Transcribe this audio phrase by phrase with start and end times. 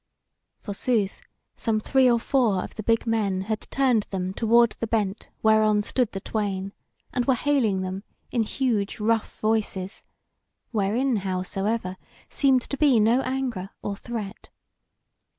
[0.63, 1.21] Forsooth,
[1.55, 5.83] some three or four of the big men had turned them toward the bent whereon
[5.83, 6.73] stood the twain,
[7.13, 10.03] and were hailing them in huge, rough voices,
[10.71, 11.97] wherein, howsoever,
[12.31, 14.49] seemed to be no anger or threat.